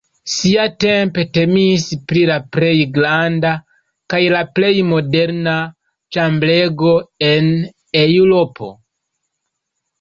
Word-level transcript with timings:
Siatempe 0.35 1.25
temis 1.37 1.83
pri 2.11 2.23
la 2.29 2.37
plej 2.57 2.71
granda 2.95 3.51
kaj 4.15 4.23
la 4.37 4.41
plej 4.57 4.73
moderna 4.89 5.55
ĉambrego 6.17 6.97
en 7.31 7.55
Eŭropo. 8.05 8.75